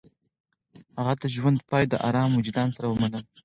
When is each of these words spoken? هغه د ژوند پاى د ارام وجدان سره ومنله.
هغه 0.97 1.13
د 1.21 1.23
ژوند 1.35 1.57
پاى 1.69 1.83
د 1.89 1.93
ارام 2.07 2.31
وجدان 2.33 2.69
سره 2.75 2.87
ومنله. 2.89 3.19